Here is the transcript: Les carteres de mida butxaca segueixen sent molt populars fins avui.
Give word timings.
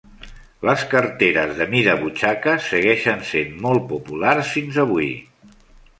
Les 0.67 0.85
carteres 0.93 1.51
de 1.59 1.67
mida 1.75 1.95
butxaca 2.03 2.55
segueixen 2.69 3.23
sent 3.33 3.53
molt 3.67 3.87
populars 3.95 4.51
fins 4.57 4.85
avui. 4.87 5.15